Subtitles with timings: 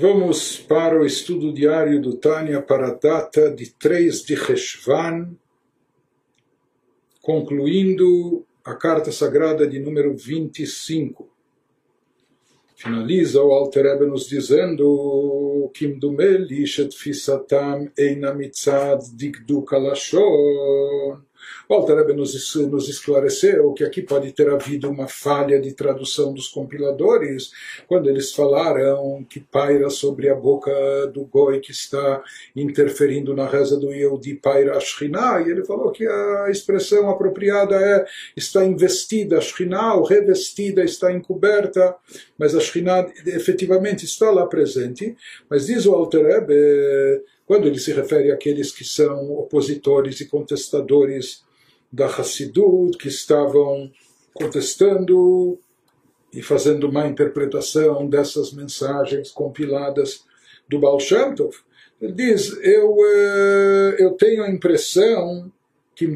[0.00, 5.36] Vamos para o estudo diário do Tânia para a data de 3 de Reshvan,
[7.20, 11.28] concluindo a carta sagrada de número 25.
[12.76, 21.20] Finaliza o Alter Rebbe nos dizendo Kim dumeli shetfisatam eina mitzad dikduk alashon
[21.68, 26.48] o Altareb nos, nos esclareceu que aqui pode ter havido uma falha de tradução dos
[26.48, 27.52] compiladores,
[27.86, 30.70] quando eles falaram que paira sobre a boca
[31.12, 32.22] do Goi que está
[32.54, 34.80] interferindo na reza do Yehudi paira a
[35.40, 38.04] e ele falou que a expressão apropriada é
[38.36, 41.96] está investida, a Shekhinah, ou revestida, está encoberta,
[42.38, 45.16] mas a Shekhinah efetivamente está lá presente,
[45.48, 46.50] mas diz o Altareb,
[47.50, 51.42] quando ele se refere àqueles que são opositores e contestadores
[51.92, 53.90] da Hassidut, que estavam
[54.32, 55.58] contestando
[56.32, 60.22] e fazendo uma interpretação dessas mensagens compiladas
[60.68, 61.56] do Baal Shem Tov.
[62.00, 65.50] Ele diz, eu, eh, eu tenho a impressão
[65.92, 66.06] que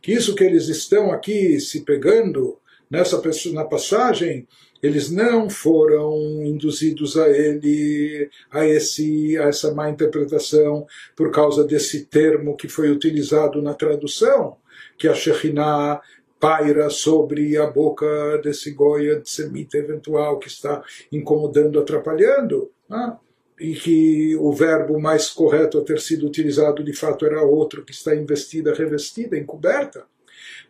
[0.00, 2.58] que isso que eles estão aqui se pegando
[2.90, 3.20] nessa
[3.52, 4.46] na passagem
[4.82, 12.06] eles não foram induzidos a ele a esse a essa má interpretação por causa desse
[12.06, 14.56] termo que foi utilizado na tradução
[14.98, 16.00] que a Shekhinah
[16.40, 20.82] paira sobre a boca desse goia de semita eventual que está
[21.12, 22.70] incomodando, atrapalhando.
[22.88, 23.16] Né?
[23.60, 27.92] e que o verbo mais correto a ter sido utilizado de fato era outro, que
[27.92, 30.06] está investida, revestida, encoberta.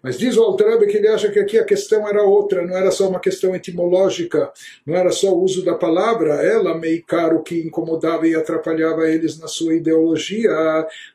[0.03, 2.91] Mas diz o Altrebe que ele acha que aqui a questão era outra, não era
[2.91, 4.51] só uma questão etimológica,
[4.87, 9.39] não era só o uso da palavra, ela meio caro que incomodava e atrapalhava eles
[9.39, 10.51] na sua ideologia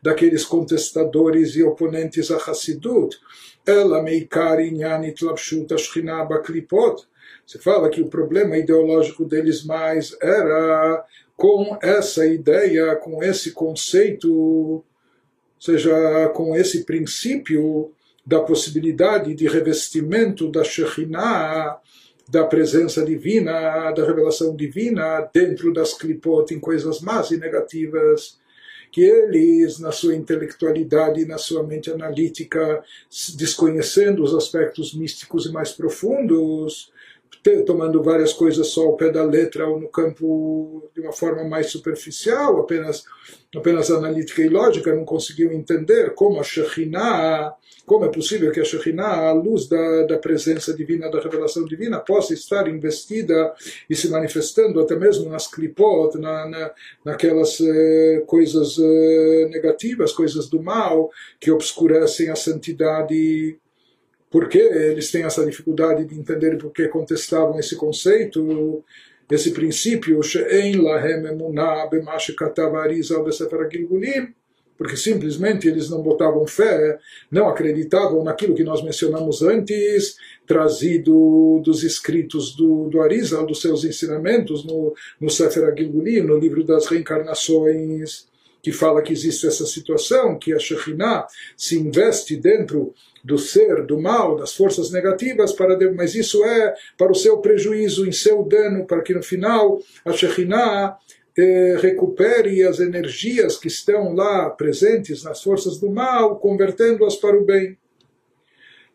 [0.02, 3.18] daqueles contestadores e oponentes a Hassidut.
[3.66, 7.04] Ela meio caro inyanit lapshut ashchina baklipot.
[7.46, 11.04] Você fala que o problema ideológico deles mais era
[11.36, 14.86] com essa ideia, com esse conceito, ou
[15.60, 17.92] seja, com esse princípio
[18.26, 21.80] da possibilidade de revestimento da Shekhinah,
[22.28, 28.40] da presença divina, da revelação divina dentro das clipot em coisas más e negativas,
[28.92, 32.84] que eles, na sua intelectualidade, na sua mente analítica,
[33.36, 36.92] desconhecendo os aspectos místicos e mais profundos,
[37.66, 41.68] tomando várias coisas só ao pé da letra ou no campo de uma forma mais
[41.68, 43.04] superficial, apenas,
[43.56, 47.54] apenas analítica e lógica, não conseguiam entender como a Shekhinah,
[47.86, 52.00] como é possível que a Shekhinah, a luz da, da presença divina, da revelação divina,
[52.00, 53.54] possa estar investida
[53.90, 56.72] e se manifestando até mesmo nas clipot, na, na,
[57.04, 63.58] naquelas eh, coisas eh, negativas, coisas do mal, que obscurecem a santidade
[64.36, 68.84] por que eles têm essa dificuldade de entender por que contestavam esse conceito,
[69.32, 70.20] esse princípio,
[74.78, 77.00] porque simplesmente eles não botavam fé,
[77.32, 83.86] não acreditavam naquilo que nós mencionamos antes, trazido dos escritos do, do Arizal, dos seus
[83.86, 88.28] ensinamentos no, no Sefer Agilgulim, no livro das reencarnações,
[88.66, 94.02] que fala que existe essa situação, que a Shekhinah se investe dentro do ser, do
[94.02, 98.42] mal, das forças negativas, para Deus, mas isso é para o seu prejuízo, em seu
[98.42, 100.98] dano, para que no final a Shekhinah
[101.38, 107.46] eh, recupere as energias que estão lá presentes nas forças do mal, convertendo-as para o
[107.46, 107.78] bem.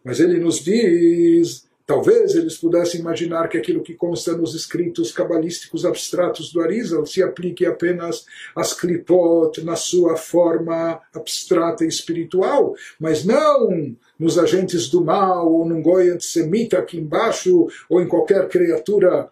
[0.03, 5.85] Mas ele nos diz Talvez eles pudessem imaginar que aquilo que consta nos escritos cabalísticos
[5.85, 13.25] abstratos do Arizal se aplique apenas às clipot na sua forma abstrata e espiritual, mas
[13.25, 19.29] não nos agentes do mal, ou num goi antissemita aqui embaixo, ou em qualquer criatura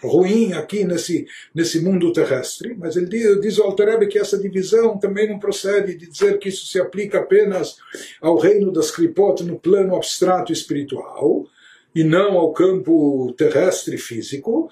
[0.00, 4.98] ruim aqui nesse, nesse mundo terrestre, mas ele diz, diz ao Altareb que essa divisão
[4.98, 7.76] também não procede de dizer que isso se aplica apenas
[8.20, 11.44] ao reino das clipot no plano abstrato espiritual,
[11.94, 14.70] e não ao campo terrestre físico,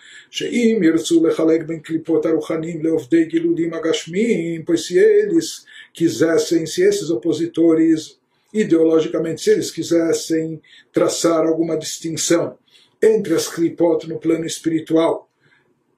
[4.64, 8.18] pois se eles quisessem, se esses opositores
[8.52, 10.60] ideologicamente, se eles quisessem
[10.92, 12.58] traçar alguma distinção
[13.02, 15.29] entre as klipot no plano espiritual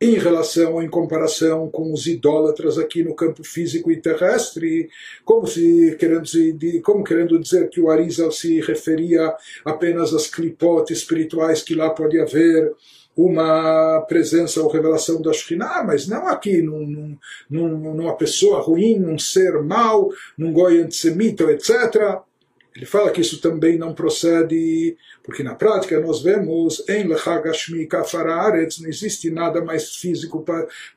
[0.02, 4.88] em relação em comparação com os idólatras aqui no campo físico e terrestre,
[5.25, 6.28] como se querendo,
[6.82, 9.32] como querendo dizer que o Arizal se referia
[9.64, 12.72] apenas às clipotes espirituais que lá pode haver
[13.16, 17.16] uma presença ou revelação da Shekhinah, mas não aqui num,
[17.49, 22.20] num, numa pessoa ruim, num ser mau, num goi antissemita, etc.
[22.74, 28.80] Ele fala que isso também não procede, porque na prática nós vemos em Lechagashmi Kafararetz
[28.80, 30.44] não existe nada mais físico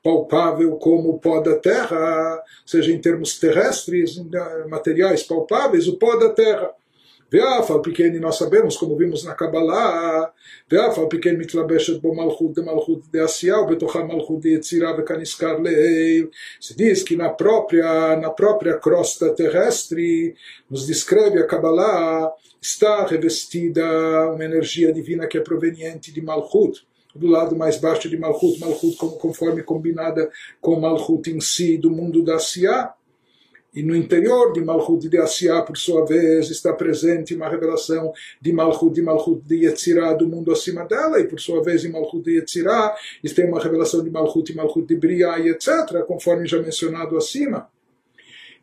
[0.02, 4.22] palpável como o pó da terra, seja em termos terrestres,
[4.70, 6.72] materiais palpáveis, o pó da terra.
[7.33, 10.27] ואף על פי כן nós sabemos, como vimos na Kabbalah,
[10.71, 16.27] ואף על פי כן מתלבשת בו מלכות דמלכות דעשייה ובתוכה מלכות דיצירה וכנזכר לעיל.
[16.61, 20.35] Se diz que na própria, na própria crosta terrestre,
[20.71, 22.31] nos descreve a Kabbalah,
[22.61, 23.85] está revestida
[24.35, 26.75] uma energia divina que é proveniente de Malchut
[27.15, 30.31] do lado mais baixo de Malchut, Malchut conforme combinada
[30.61, 32.95] com Malchut em si, do mundo da Siyah,
[33.76, 38.54] e no interior de Malchut de Asiá, por sua vez, está presente uma revelação de
[38.54, 42.24] Malchut, de Malchut de Yetzirah, do mundo acima dela, e por sua vez em Malchut
[42.24, 42.96] de Yetzirah,
[43.36, 47.68] tem uma revelação de Malchut e Malchut de Briah, etc., conforme já mencionado acima.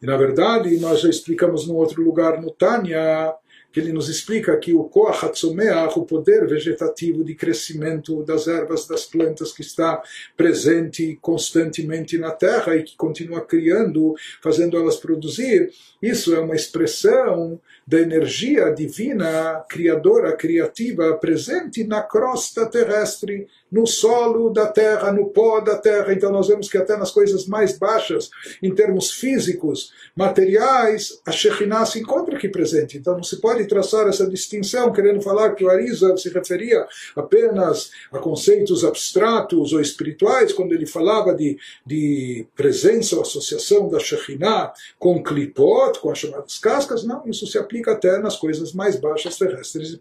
[0.00, 3.34] E na verdade, nós já explicamos num outro lugar no Tânia,
[3.72, 8.86] que ele nos explica que o Koach Hatzomeach, o poder vegetativo de crescimento das ervas,
[8.86, 10.02] das plantas que está
[10.36, 15.70] presente constantemente na terra e que continua criando, fazendo elas produzir,
[16.02, 24.50] isso é uma expressão da energia divina, criadora, criativa, presente na crosta terrestre, no solo
[24.50, 26.12] da terra, no pó da terra.
[26.12, 28.30] Então nós vemos que até nas coisas mais baixas,
[28.62, 32.98] em termos físicos, materiais, a Shekhinah se encontra aqui presente.
[32.98, 36.86] Então não se pode traçar essa distinção, querendo falar que o Arisa se referia
[37.16, 43.98] apenas a conceitos abstratos ou espirituais, quando ele falava de, de presença ou associação da
[43.98, 47.04] Shekhinah com Klipot, com as chamadas cascas.
[47.04, 49.96] Não, isso se aplica até nas coisas mais baixas terrestres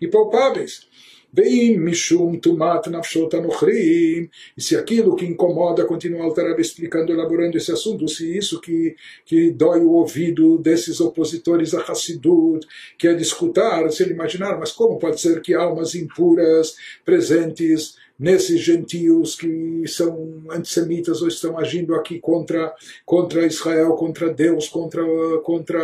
[0.00, 0.88] e palpáveis.
[1.34, 4.30] Bem, Mishum Tumat Nafshot Anochrim.
[4.56, 8.94] E se aquilo que incomoda, continua Altarab explicando, elaborando esse assunto, se isso que,
[9.26, 12.64] que dói o ouvido desses opositores a Hassidut,
[12.96, 17.96] que é de escutar, se ele imaginar, mas como pode ser que almas impuras presentes
[18.16, 22.72] nesses gentios que são antissemitas ou estão agindo aqui contra,
[23.04, 25.02] contra Israel, contra Deus, contra,
[25.42, 25.80] contra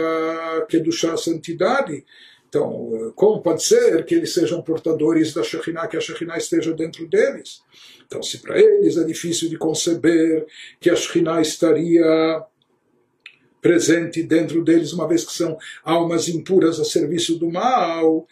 [1.12, 2.04] a santidade.
[2.50, 7.06] Então, como pode ser que eles sejam portadores da Shekhinah, que a Shekhinah esteja dentro
[7.06, 7.62] deles?
[8.04, 10.44] Então, se para eles é difícil de conceber
[10.80, 12.44] que a Shekhinah estaria
[13.60, 18.26] presente dentro deles, uma vez que são almas impuras a serviço do mal.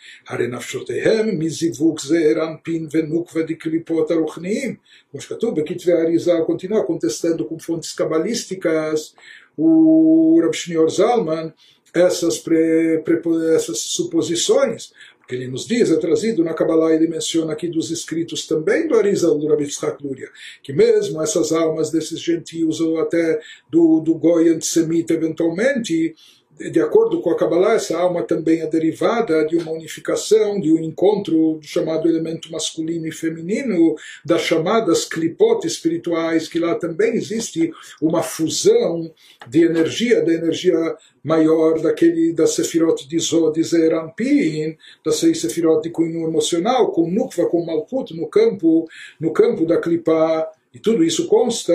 [6.47, 9.15] Continua contestando com fontes cabalísticas
[9.57, 11.53] o Rav Shneur Zalman
[11.95, 13.21] essas, pre, pre,
[13.55, 14.93] essas suposições,
[15.29, 18.97] que ele nos diz, é trazido na Kabbalah, ele menciona aqui dos escritos também do
[18.97, 19.69] Arizal, do Rabbi
[20.03, 20.31] Luria,
[20.63, 23.39] que mesmo essas almas desses gentios, ou até
[23.71, 26.15] do, do Goy antissemita eventualmente,
[26.59, 30.79] de acordo com a Kabbalah, essa alma também é derivada de uma unificação, de um
[30.83, 33.95] encontro do chamado elemento masculino e feminino,
[34.25, 37.71] das chamadas clipot espirituais, que lá também existe
[38.03, 39.11] uma fusão
[39.49, 45.83] de energia, da energia maior daquele da Sefirot de Zod e Zerampin, das seis Sefirot
[45.83, 48.89] de cunho emocional, com Nukva, com Malkut no campo,
[49.21, 51.73] no campo da Klipá e tudo isso consta,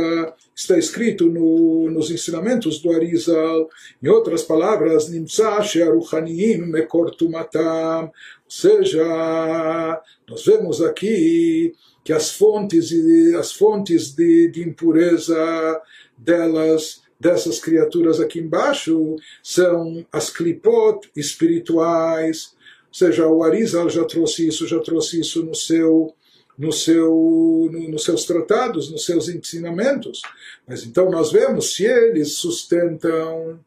[0.55, 3.67] está escrito no, nos ensinamentos do Arizal.
[4.01, 8.05] Em outras palavras, Nimtza Shearuchaniim Mekortumatam.
[8.05, 8.11] Ou
[8.47, 11.73] seja, nós vemos aqui
[12.03, 12.91] que as fontes,
[13.39, 15.81] as fontes de, de impureza
[16.17, 22.55] delas, dessas criaturas aqui embaixo, são as clipot espirituais.
[22.89, 26.13] Ou seja, o Arizal já trouxe isso, já trouxe isso no seu
[26.57, 30.21] no seu, no, nos seus tratados, nos seus ensinamentos.
[30.67, 33.59] Mas então nós vemos se eles sustentam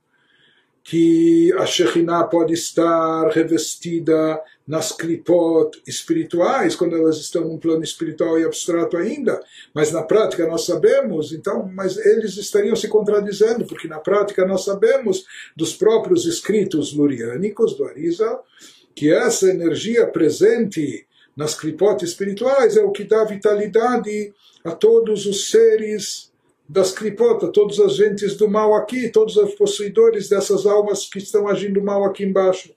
[0.88, 8.38] que a Shekhinah pode estar revestida nas klipot espirituais, quando elas estão num plano espiritual
[8.38, 9.40] e abstrato ainda,
[9.74, 14.64] mas na prática nós sabemos, então, mas eles estariam se contradizendo, porque na prática nós
[14.64, 15.24] sabemos
[15.56, 18.44] dos próprios escritos luriânicos do Arizal,
[18.94, 21.05] que essa energia presente
[21.36, 24.32] nas clipotes espirituais é o que dá vitalidade
[24.64, 26.32] a todos os seres
[26.68, 31.46] das clipotas, todas as gentes do mal aqui, todos os possuidores dessas almas que estão
[31.46, 32.74] agindo mal aqui embaixo.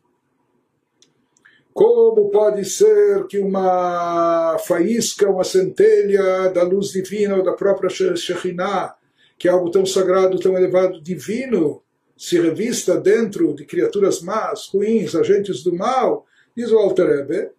[1.73, 8.95] Como pode ser que uma faísca, uma centelha da luz divina ou da própria Shekhinah,
[9.37, 11.81] que é algo tão sagrado, tão elevado, divino,
[12.17, 16.25] se revista dentro de criaturas más, ruins, agentes do mal?
[16.55, 17.51] Diz o Alter Rebbe,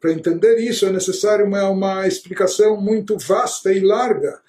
[0.00, 4.40] para entender isso é necessário uma, uma explicação muito vasta e larga.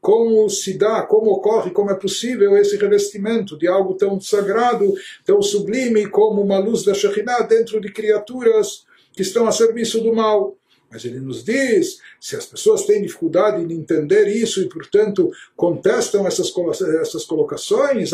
[0.00, 5.42] como se dá, como ocorre, como é possível esse revestimento de algo tão sagrado, tão
[5.42, 10.56] sublime como uma luz da Shekhinah dentro de criaturas que estão a serviço do mal.
[10.90, 16.26] Mas ele nos diz, se as pessoas têm dificuldade em entender isso e, portanto, contestam
[16.26, 16.52] essas,
[17.00, 18.10] essas colocações,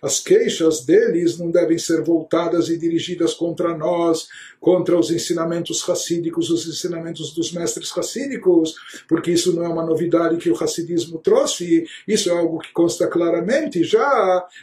[0.00, 4.26] as queixas deles não devem ser voltadas e dirigidas contra nós,
[4.60, 8.74] contra os ensinamentos racídicos, os ensinamentos dos mestres racídicos,
[9.08, 13.06] porque isso não é uma novidade que o racidismo trouxe, isso é algo que consta
[13.06, 14.06] claramente já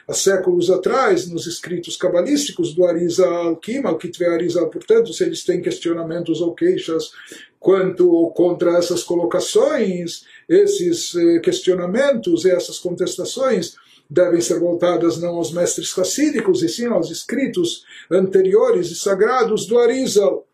[0.07, 5.61] há séculos atrás nos escritos cabalísticos do Arizal Kimal, Kitve Arizal, portanto, se eles têm
[5.61, 7.11] questionamentos ou queixas
[7.59, 13.75] quanto contra essas colocações, esses eh, questionamentos e essas contestações,
[14.09, 19.77] devem ser voltadas não aos mestres racídicos, e sim aos escritos anteriores e sagrados do
[19.77, 20.47] Arizal.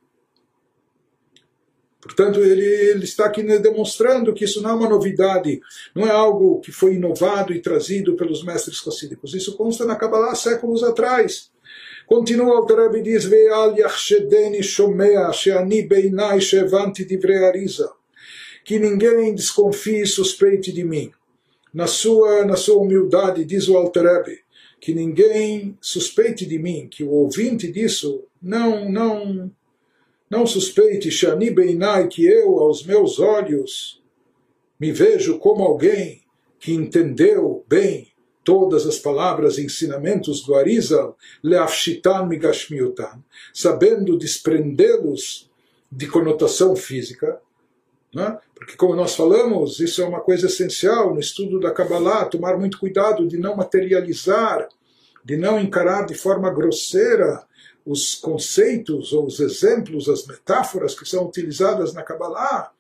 [2.02, 5.60] Portanto, ele, ele, está aqui demonstrando que isso não é uma novidade,
[5.96, 9.34] não é algo que foi inovado e trazido pelos mestres racídicos.
[9.34, 11.50] Isso consta na Kabbalah séculos atrás.
[12.08, 17.96] Continua o Rebbe diz, Ve'al yachshedeni shomea she'ani beinai she'evanti divrei Arizal.
[18.64, 21.12] Que ninguém desconfie e suspeite de mim
[21.76, 24.40] na sua, na sua humildade, diz o Alterebe,
[24.80, 29.52] que ninguém suspeite de mim, que o ouvinte disso não não
[30.30, 34.02] não suspeite, Shani Beinai, que eu, aos meus olhos,
[34.80, 36.24] me vejo como alguém
[36.60, 38.08] que entendeu bem
[38.46, 43.22] todas as palavras e ensinamentos do Arizal, Leafshitan Migashmiutan,
[43.54, 45.50] sabendo desprendê-los
[45.92, 47.42] de conotação física,
[48.14, 48.38] né?
[48.56, 52.80] Porque, como nós falamos, isso é uma coisa essencial no estudo da Kabbalah, tomar muito
[52.80, 54.70] cuidado de não materializar,
[55.24, 57.44] de não encarar de forma grosseira
[57.86, 62.72] os conceitos ou os exemplos, as metáforas que são utilizadas na Kabbalah.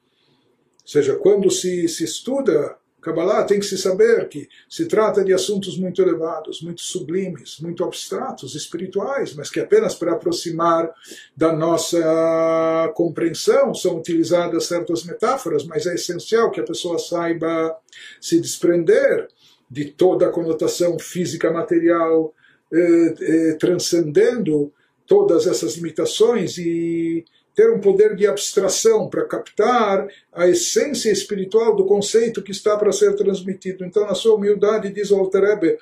[0.81, 5.31] Ou seja, quando se, se estuda Kabbalah tem que se saber que se trata de
[5.31, 10.91] assuntos muito elevados, muito sublimes, muito abstratos, espirituais, mas que apenas para aproximar
[11.37, 17.77] da nossa compreensão são utilizadas certas metáforas, mas é essencial que a pessoa saiba
[18.19, 19.27] se desprender
[19.69, 22.33] de toda a conotação física material,
[22.73, 24.73] eh, eh, transcendendo
[25.05, 27.23] todas essas limitações e
[27.55, 32.91] ter um poder de abstração para captar a essência espiritual do conceito que está para
[32.91, 33.85] ser transmitido.
[33.85, 35.77] Então, na sua humildade, diz o Alter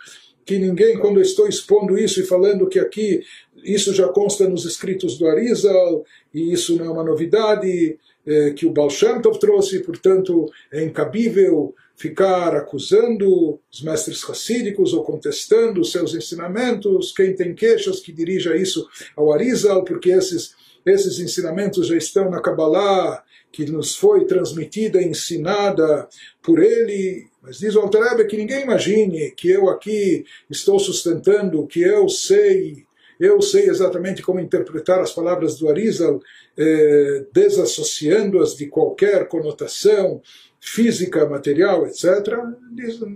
[0.46, 3.22] que ninguém, quando eu estou expondo isso e falando que aqui
[3.63, 8.65] isso já consta nos escritos do Arizal, e isso não é uma novidade é, que
[8.65, 15.86] o Baal Shem Tov trouxe, portanto é incabível ficar acusando os mestres racídicos ou contestando
[15.86, 21.95] seus ensinamentos, quem tem queixas que dirija isso ao Arizal, porque esses esses ensinamentos já
[21.95, 26.07] estão na Kabbalah, que nos foi transmitida ensinada
[26.41, 27.27] por ele.
[27.41, 32.83] Mas diz o Altareb que ninguém imagine que eu aqui estou sustentando, que eu sei,
[33.19, 36.19] eu sei exatamente como interpretar as palavras do Arizal,
[36.57, 40.21] eh, desassociando-as de qualquer conotação
[40.65, 42.39] física, material, etc.,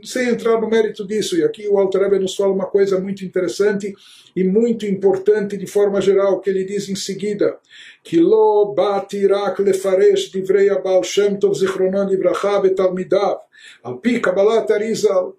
[0.03, 1.37] sem entrar no mérito disso.
[1.37, 3.95] E aqui o Alter nos fala uma coisa muito interessante
[4.35, 7.57] e muito importante de forma geral, que ele diz em seguida,
[8.03, 13.39] que lo batirak lefaresh divrei abal shem tov zichronon livracha betalmidav,
[13.81, 15.33] al pi kabbalat arizal,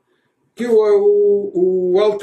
[0.56, 2.18] que o, o, o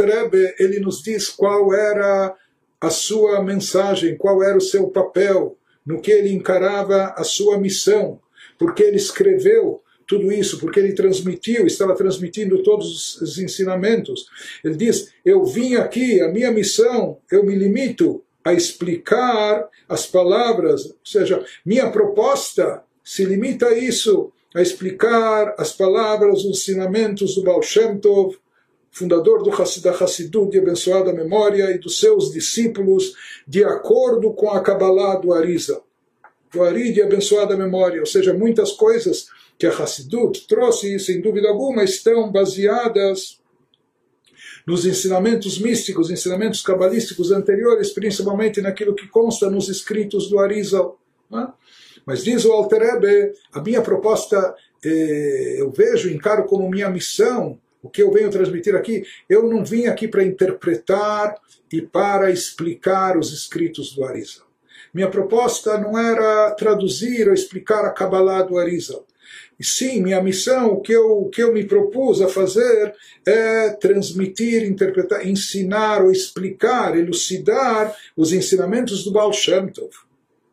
[0.59, 2.35] ele nos diz qual era
[2.81, 8.19] a sua mensagem, qual era o seu papel, no que ele encarava a sua missão,
[8.57, 14.27] porque ele escreveu tudo isso, porque ele transmitiu, estava transmitindo todos os ensinamentos.
[14.63, 20.85] Ele diz: Eu vim aqui, a minha missão, eu me limito a explicar as palavras,
[20.85, 27.43] ou seja, minha proposta se limita a isso, a explicar as palavras, os ensinamentos do
[27.43, 28.37] Baal Shem Tov,
[28.91, 33.13] fundador do Hassidah Hassidut de abençoada memória e dos seus discípulos,
[33.47, 35.84] de acordo com a Kabbalah do Arizal
[36.55, 39.27] do Ari de abençoada memória, ou seja, muitas coisas
[39.59, 43.39] que a Hassidut trouxe, sem dúvida alguma, estão baseadas
[44.65, 50.99] nos ensinamentos místicos, ensinamentos cabalísticos anteriores, principalmente naquilo que consta nos escritos do Arizal.
[51.31, 51.47] É?
[52.05, 57.89] Mas diz o Alterebe, a minha proposta, eh, eu vejo, encaro como minha missão, o
[57.89, 61.35] que eu venho transmitir aqui, eu não vim aqui para interpretar
[61.71, 64.44] e para explicar os escritos do Arizal.
[64.95, 69.05] Minha proposta não era traduzir ou explicar a Kabbalah do Arizal.
[69.59, 72.95] E sim, minha missão, o que, eu, o que eu me propus a fazer
[73.27, 79.91] é transmitir, interpretar, ensinar ou explicar, elucidar os ensinamentos do Baal Shem Tov.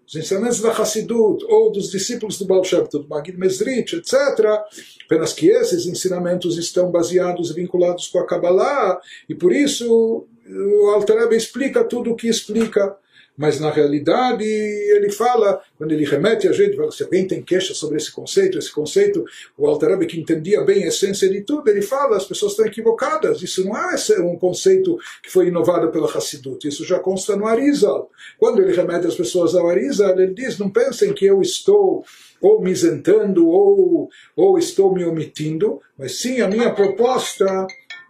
[0.05, 4.19] Os ensinamentos da Hassidut ou dos discípulos do Baal Shem do Magid Mesrit, etc.,
[5.05, 10.91] apenas que esses ensinamentos estão baseados e vinculados com a Kabbalah, e por isso o
[10.91, 12.97] Alter Rebbe explica tudo o que explica
[13.37, 17.97] mas na realidade ele fala, quando ele remete a gente, se alguém tem queixa sobre
[17.97, 19.25] esse conceito, esse conceito,
[19.57, 23.43] o Altarabi que entendia bem a essência de tudo, ele fala, as pessoas estão equivocadas,
[23.43, 28.11] isso não é um conceito que foi inovado pela Hassidut, isso já consta no Arizal.
[28.39, 32.05] Quando ele remete as pessoas ao Arizal, ele diz, não pensem que eu estou
[32.41, 37.67] ou me isentando ou, ou estou me omitindo, mas sim a minha proposta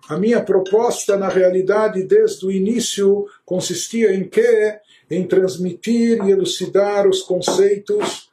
[0.09, 4.79] a minha proposta, na realidade, desde o início, consistia em que
[5.12, 8.31] em transmitir e elucidar os conceitos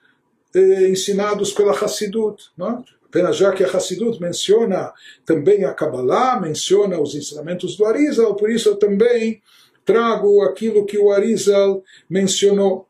[0.55, 2.51] eh, ensinados pela Hassidut.
[2.57, 2.83] Não?
[3.05, 4.93] Apenas já que a Hassidut menciona
[5.25, 9.41] também a Kabbalah, menciona os ensinamentos do Arizal, por isso eu também
[9.83, 12.87] trago aquilo que o Arizal mencionou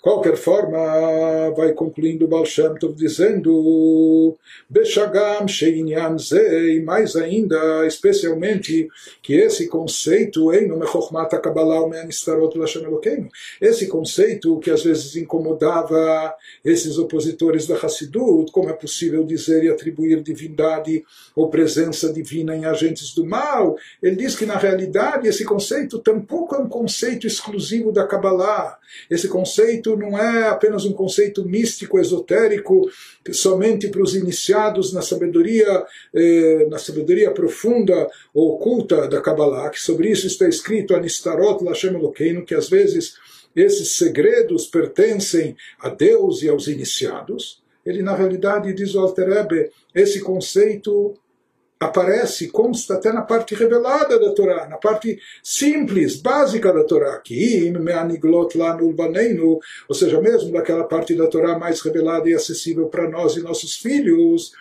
[0.00, 4.36] qualquer forma, vai concluindo Baal Shem Tov dizendo
[4.68, 8.88] Beshagam Sheinyan Ze, e mais ainda, especialmente,
[9.22, 10.50] que esse conceito,
[11.90, 13.28] Meanistarot Lashem Elokeinu,
[13.60, 19.68] esse conceito que às vezes incomodava esses opositores da Hassidut, como é possível dizer e
[19.68, 21.04] atribuir divindade
[21.36, 26.54] ou presença divina em agentes do mal, ele diz que na realidade esse conceito tampouco
[26.54, 28.78] é um conceito exclusivo da Kabbalah,
[29.10, 32.88] esse conceito conceito não é apenas um conceito místico, esotérico,
[33.32, 39.80] somente para os iniciados na sabedoria, eh, na sabedoria profunda ou oculta da Kabbalah, que
[39.80, 43.14] sobre isso está escrito Anistarot Lashem Elokeinu, que às vezes
[43.54, 47.60] esses segredos pertencem a Deus e aos iniciados.
[47.84, 51.14] Ele, na realidade, diz o Alter Ebe, esse conceito
[51.80, 57.72] aparece, consta até na parte revelada da Torá, na parte simples, básica da Torá, que
[58.58, 58.94] lá no
[59.88, 63.76] ou seja, mesmo daquela parte da Torá mais revelada e acessível para nós e nossos
[63.76, 64.52] filhos,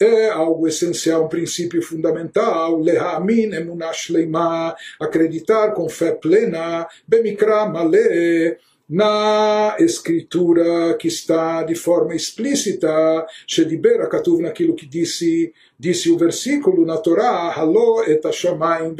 [0.00, 8.58] é algo essencial, um princípio fundamental, lehamin emunash leima, acreditar com fé plena, bemikra malé,
[8.88, 16.84] na escritura que está de forma explícita, Shedibera Katuv naquilo que disse, disse o versículo
[16.84, 18.94] na Torá, Halo et Hashamayim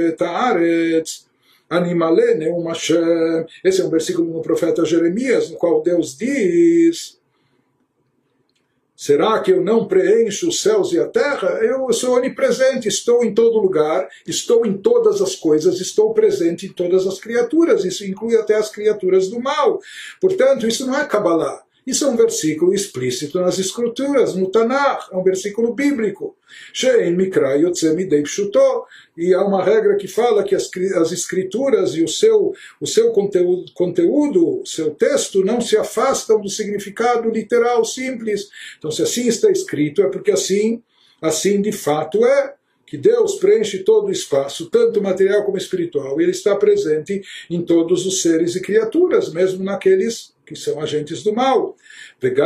[1.68, 3.46] Animale Neum Hashem.
[3.64, 7.18] Esse é um versículo no profeta Jeremias, no qual Deus diz
[9.04, 11.58] Será que eu não preencho os céus e a terra?
[11.62, 16.72] Eu sou onipresente, estou em todo lugar, estou em todas as coisas, estou presente em
[16.72, 17.84] todas as criaturas.
[17.84, 19.78] Isso inclui até as criaturas do mal.
[20.18, 21.63] Portanto, isso não é Kabbalah.
[21.86, 26.34] Isso é um versículo explícito nas escrituras, no Tanakh, é um versículo bíblico.
[26.72, 28.84] Shein Mikra Yotzemidei Pshuto.
[29.16, 33.10] E há uma regra que fala que as, as escrituras e o seu, o seu
[33.12, 38.48] conteúdo, conteúdo, seu texto, não se afastam do significado literal simples.
[38.78, 40.82] Então, se assim está escrito, é porque assim,
[41.20, 42.54] assim de fato é
[42.86, 47.62] que Deus preenche todo o espaço, tanto material como espiritual, e Ele está presente em
[47.62, 51.76] todos os seres e criaturas, mesmo naqueles que são agentes do mal.
[52.20, 52.44] Vegam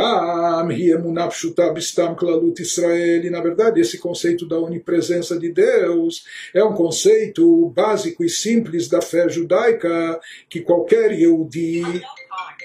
[2.61, 3.25] Israel.
[3.25, 8.87] E, na verdade, esse conceito da onipresença de Deus é um conceito básico e simples
[8.87, 11.83] da fé judaica que qualquer Yehudi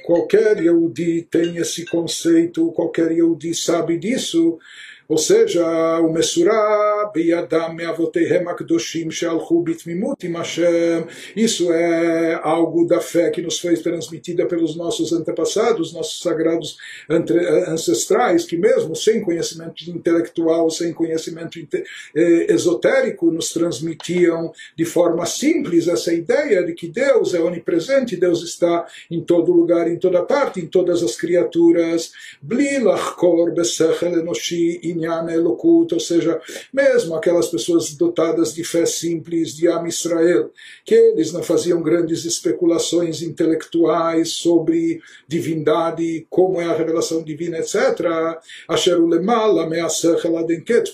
[0.05, 4.59] qualquer Yehudi tem esse conceito, qualquer Yehudi sabe disso,
[5.09, 5.65] ou seja,
[6.01, 11.07] o Mesurah Beyadam Meavotehem Akdoshim Shalchu Bitmimut Hashem.
[11.37, 16.77] Isso é algo da fé que nos foi transmitida pelos nossos antepassados, nossos sagrados
[17.69, 21.59] ancestrais, que mesmo sem conhecimento intelectual, sem conhecimento
[22.15, 28.43] eh, esotérico, nos transmitiam de forma simples essa ideia de que Deus é onipresente, Deus
[28.43, 32.13] está em todo lugar, em toda parte, em todas as criaturas.
[33.55, 36.41] Besechel Enoshi Inyan Elokut, ou seja,
[36.73, 40.51] mesmo aquelas pessoas dotadas de fé simples de Am Israel,
[40.85, 47.75] que eles não faziam grandes especulações intelectuais sobre divindade, como é a revelação divina, etc.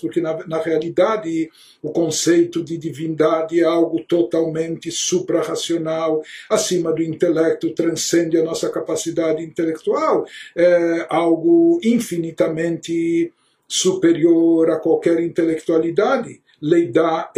[0.01, 1.49] Porque na, na realidade
[1.81, 9.43] o conceito de divindade é algo totalmente suprarracional, acima do intelecto, transcende a nossa capacidade
[9.43, 13.31] intelectual, é algo infinitamente
[13.71, 16.41] superior a qualquer intelectualidade.
[16.61, 17.31] Leidá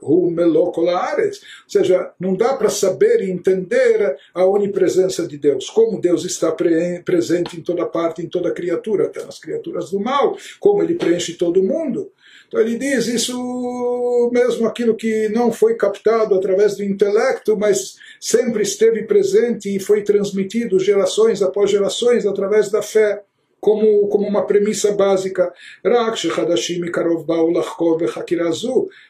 [0.00, 1.38] Hu Melokolares.
[1.64, 6.52] Ou seja, não dá para saber e entender a onipresença de Deus, como Deus está
[6.52, 10.94] pre presente em toda parte, em toda criatura, até nas criaturas do mal, como ele
[10.94, 12.10] preenche todo mundo.
[12.46, 18.62] Então ele diz isso mesmo aquilo que não foi captado através do intelecto, mas sempre
[18.62, 23.22] esteve presente e foi transmitido gerações após gerações através da fé
[23.60, 25.52] como, como uma premissa básica.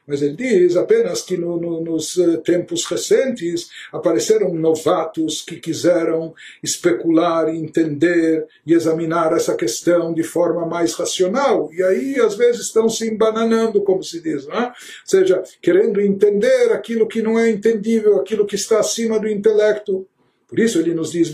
[0.06, 6.34] Mas ele diz apenas que no, no, nos eh, tempos recentes apareceram novatos que quiseram
[6.62, 11.70] especular, entender e examinar essa questão de forma mais racional.
[11.72, 14.66] E aí, às vezes, estão se embananando, como se diz, é?
[14.66, 14.72] ou
[15.04, 20.06] seja, querendo entender aquilo que não é entendível, aquilo que está acima do intelecto.
[20.50, 21.32] Por isso ele nos diz,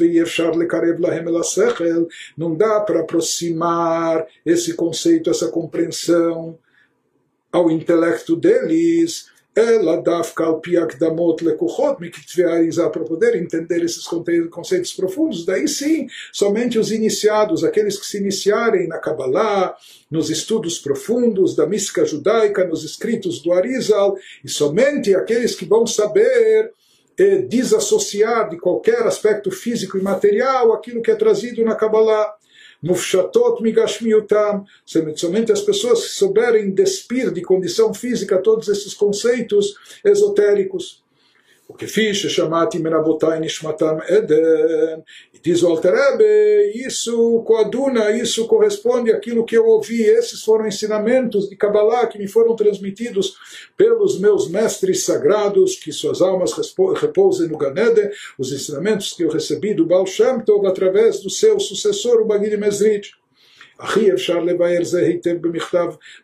[2.37, 6.59] não dá para aproximar esse conceito, essa compreensão
[7.51, 10.45] ao intelecto deles, ela dafka
[12.93, 14.07] para poder entender esses
[14.51, 15.47] conceitos profundos.
[15.47, 19.75] Daí sim, somente os iniciados, aqueles que se iniciarem na Kabbalah,
[20.11, 25.87] nos estudos profundos da mística judaica, nos escritos do Arizal, e somente aqueles que vão
[25.87, 26.71] saber
[27.17, 32.35] desassociar de qualquer aspecto físico e material aquilo que é trazido na Kabbalah.
[32.83, 34.67] Mufshatot migashmiutam,
[35.17, 39.75] somente as pessoas que souberem despir de condição física todos esses conceitos
[40.05, 41.03] esotéricos.
[41.85, 49.67] Chamati merabotai nishmatam eden, e diz o Alterebe, isso coaduna, isso corresponde àquilo que eu
[49.67, 53.37] ouvi, esses foram ensinamentos de Kabbalah que me foram transmitidos
[53.77, 56.53] pelos meus mestres sagrados, que suas almas
[57.01, 61.59] repousem no Ganede, os ensinamentos que eu recebi do Baal Shem Tov através do seu
[61.61, 63.11] sucessor, o Bagir Mesrit.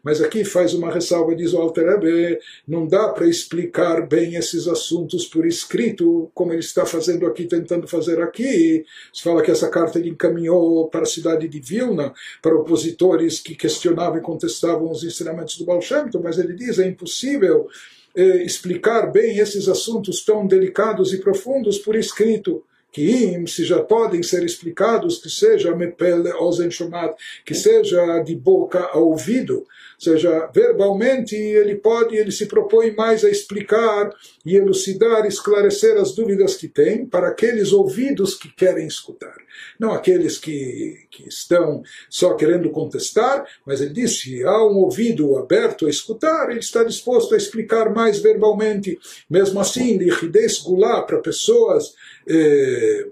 [0.02, 5.26] Mas aqui faz uma ressalva, diz o Alter não dá para explicar bem esses assuntos
[5.26, 8.84] por escrito, como ele está fazendo aqui, tentando fazer aqui.
[9.12, 13.54] Se fala que essa carta ele encaminhou para a cidade de Vilna, para opositores que
[13.54, 17.68] questionavam e contestavam os ensinamentos do Baal Shem mas ele diz é impossível
[18.14, 24.22] eh, explicar bem esses assuntos tão delicados e profundos por escrito que se já podem
[24.22, 26.68] ser explicados, que seja mepele ozen
[27.44, 29.66] que seja de boca a ouvido, ou
[29.98, 34.10] seja, verbalmente ele pode, ele se propõe mais a explicar
[34.44, 39.36] e elucidar, esclarecer as dúvidas que tem para aqueles ouvidos que querem escutar.
[39.78, 45.36] Não aqueles que, que estão só querendo contestar, mas ele disse, se há um ouvido
[45.38, 48.98] aberto a escutar, ele está disposto a explicar mais verbalmente.
[49.30, 51.94] Mesmo assim, lichidez gulá para pessoas
[52.26, 53.08] eh,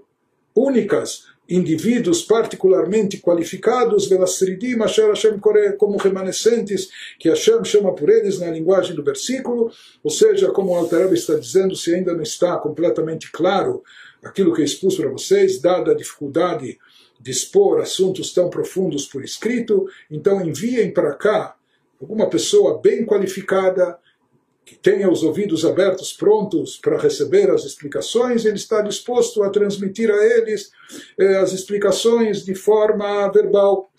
[0.55, 4.07] únicas, indivíduos particularmente qualificados,
[5.77, 9.69] como remanescentes, que Hashem chama por eles na linguagem do versículo,
[10.01, 13.83] ou seja, como o Altareb está dizendo, se ainda não está completamente claro
[14.23, 16.79] aquilo que eu expus para vocês, dada a dificuldade
[17.19, 21.55] de expor assuntos tão profundos por escrito, então enviem para cá
[21.99, 23.97] alguma pessoa bem qualificada,
[24.65, 30.09] que tenha os ouvidos abertos, prontos para receber as explicações, ele está disposto a transmitir
[30.09, 30.71] a eles
[31.17, 33.91] eh, as explicações de forma verbal.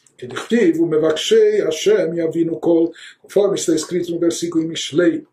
[3.21, 5.27] Conforme está escrito no versículo em Mishlei,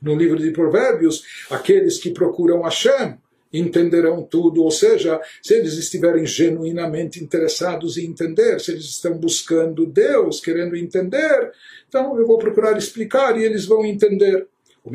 [0.00, 3.18] no livro de Provérbios, aqueles que procuram Hashem
[3.52, 9.86] entenderão tudo, ou seja, se eles estiverem genuinamente interessados em entender, se eles estão buscando
[9.86, 11.50] Deus, querendo entender,
[11.88, 14.46] então eu vou procurar explicar e eles vão entender.
[14.82, 14.90] O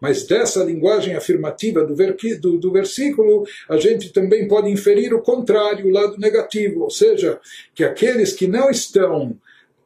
[0.00, 5.86] Mas dessa linguagem afirmativa do, do, do, versículo, a gente também pode inferir o contrário,
[5.86, 7.38] o lado negativo, ou seja,
[7.74, 9.36] que aqueles que não estão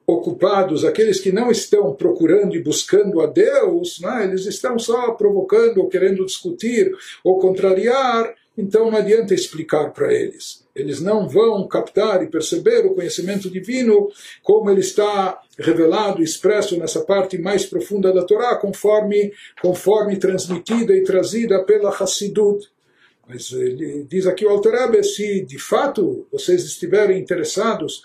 [0.06, 5.78] ocupados, aqueles que não estão procurando e buscando a Deus, né, eles estão só provocando
[5.78, 10.64] ou querendo discutir ou contrariar, então não adianta explicar para eles.
[10.74, 14.08] Eles não vão captar e perceber o conhecimento divino
[14.42, 21.04] como ele está revelado, expresso nessa parte mais profunda da Torá, conforme, conforme transmitida e
[21.04, 22.68] trazida pela Hassidut.
[23.26, 28.04] Mas ele diz aqui o Alter se de fato vocês estiverem interessados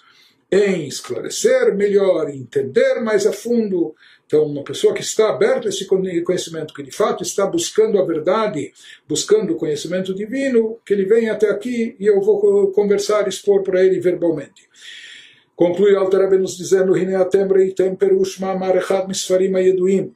[0.52, 3.96] em esclarecer melhor, entender mais a fundo.
[4.26, 8.06] Então, uma pessoa que está aberta a esse conhecimento, que de fato está buscando a
[8.06, 8.72] verdade,
[9.08, 13.84] buscando o conhecimento divino, que ele venha até aqui e eu vou conversar, expor para
[13.84, 14.68] ele verbalmente.
[15.56, 16.94] Conclui Alter nos dizendo,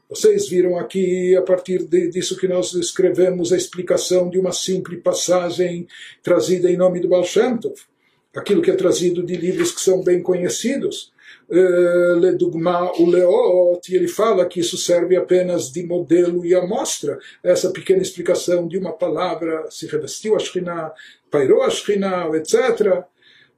[0.09, 5.01] Vocês viram aqui, a partir de, disso que nós escrevemos, a explicação de uma simples
[5.01, 5.85] passagem
[6.23, 7.92] trazida em nome do Baal Shem Tov
[8.35, 11.13] aquilo que é trazido de livros que são bem conhecidos.
[11.49, 17.19] Eh, Ledugma o Leot, ele fala que isso serve apenas de modelo e amostra.
[17.43, 20.93] Essa pequena explicação de uma palavra, se revestiu a Shekhinah,
[21.29, 23.03] pairou a Shekhinah, etc.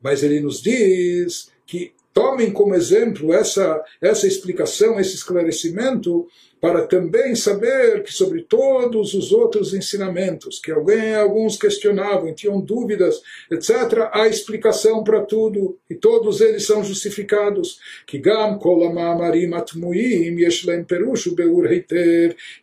[0.02, 6.28] Mas ele nos diz que tomem como exemplo essa, essa explicação, esse esclarecimento,
[6.66, 13.22] para também saber que sobre todos os outros ensinamentos, que alguém, alguns questionavam, tinham dúvidas,
[13.52, 17.80] etc., há explicação para tudo, e todos eles são justificados.
[18.08, 19.52] Que gam kolamamarim
[20.40, 20.84] yeshlem.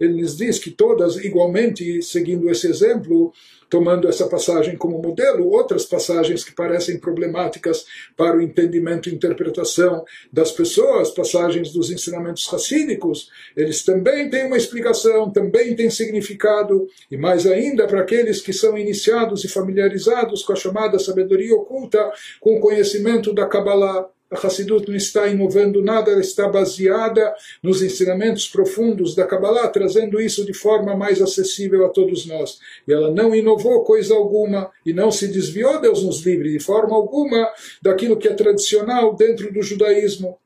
[0.00, 3.32] Ele nos diz que todas, igualmente, seguindo esse exemplo,
[3.72, 10.04] tomando essa passagem como modelo, outras passagens que parecem problemáticas para o entendimento e interpretação
[10.30, 17.16] das pessoas, passagens dos ensinamentos racídicos, eles também têm uma explicação, também têm significado, e
[17.16, 22.58] mais ainda para aqueles que são iniciados e familiarizados com a chamada sabedoria oculta, com
[22.58, 24.06] o conhecimento da Kabbalah.
[24.32, 30.18] A Hassidut não está inovando nada, ela está baseada nos ensinamentos profundos da Kabbalah, trazendo
[30.18, 32.58] isso de forma mais acessível a todos nós.
[32.88, 36.96] E ela não inovou coisa alguma e não se desviou, Deus nos livre, de forma
[36.96, 37.46] alguma
[37.82, 40.38] daquilo que é tradicional dentro do judaísmo.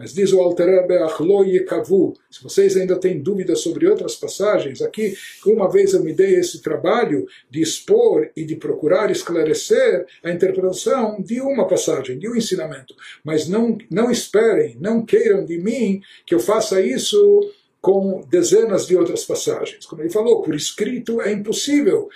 [0.00, 5.14] Mas diz o Alterebe Achlo Yekavu, se vocês ainda têm dúvidas sobre outras passagens, aqui
[5.44, 11.20] uma vez eu me dei esse trabalho de expor e de procurar esclarecer a interpretação
[11.20, 12.94] de uma passagem, de um ensinamento.
[13.22, 18.96] Mas não, não esperem, não queiram de mim que eu faça isso com dezenas de
[18.96, 19.84] outras passagens.
[19.84, 22.08] Como ele falou, por escrito é impossível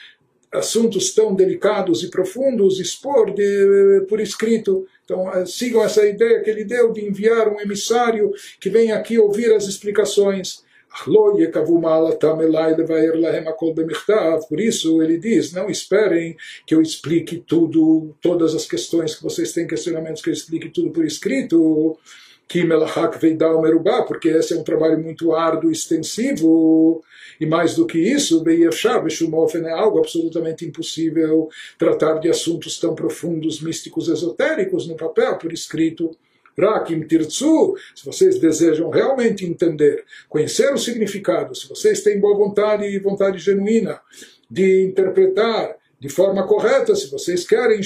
[0.55, 4.87] assuntos tão delicados e profundos expor de, por escrito.
[5.05, 9.19] Então, eh, sigam essa ideia que ele deu de enviar um emissário que vem aqui
[9.19, 10.63] ouvir as explicações.
[14.49, 19.53] Por isso ele diz, não esperem que eu explique tudo, todas as questões que vocês
[19.53, 21.99] têm questionamentos, que eu explique tudo por escrito.
[22.49, 27.03] Kimelachak Veidal Merubá, porque esse é um trabalho muito árduo, extensivo,
[27.41, 32.95] e mais do que isso, Beyefshar Beshumofen é algo absolutamente impossível tratar de assuntos tão
[32.95, 36.11] profundos, místicos, esotéricos no papel, por escrito.
[36.57, 42.85] Rakim Tirtsu, se vocês desejam realmente entender, conhecer o significado, se vocês têm boa vontade
[42.85, 44.01] e vontade genuína
[44.49, 47.81] de interpretar de forma correta, se vocês querem,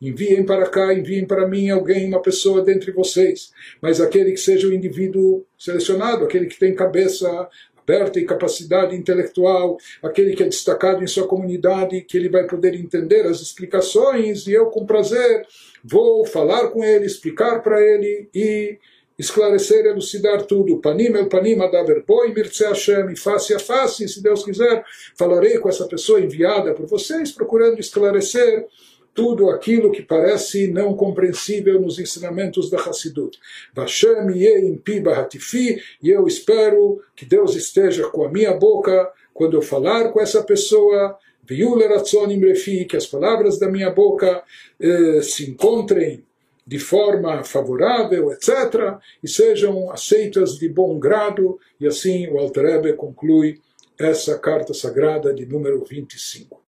[0.00, 4.66] enviem para cá, enviem para mim alguém, uma pessoa dentre vocês, mas aquele que seja
[4.66, 11.02] o indivíduo selecionado, aquele que tem cabeça aberta e capacidade intelectual, aquele que é destacado
[11.02, 15.44] em sua comunidade, que ele vai poder entender as explicações, e eu, com prazer,
[15.82, 18.78] vou falar com ele, explicar para ele e
[19.20, 20.80] esclarecer, elucidar tudo.
[20.80, 24.82] Panim el panim adaber boi mirce Hashem, face a face, se Deus quiser,
[25.14, 28.66] falarei com essa pessoa enviada por vocês, procurando esclarecer
[29.12, 33.38] tudo aquilo que parece não compreensível nos ensinamentos da Hassidut.
[33.74, 39.56] Vashem yeim pi bahatifi, e eu espero que Deus esteja com a minha boca quando
[39.56, 44.42] eu falar com essa pessoa, que as palavras da minha boca
[44.78, 46.24] eh, se encontrem
[46.66, 53.60] de forma favorável, etc., e sejam aceitas de bom grado, e assim o Alter conclui
[53.98, 56.60] essa carta sagrada de número 25.